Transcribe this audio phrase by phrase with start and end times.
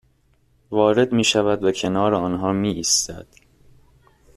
[0.71, 3.27] وارد میشود و کنار آنها میایستد